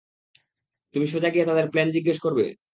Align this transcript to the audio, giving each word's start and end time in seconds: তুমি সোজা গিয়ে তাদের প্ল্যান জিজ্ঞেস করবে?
তুমি 0.95 1.05
সোজা 1.07 1.29
গিয়ে 1.33 1.47
তাদের 1.49 1.65
প্ল্যান 1.71 1.87
জিজ্ঞেস 1.95 2.17
করবে? 2.25 2.45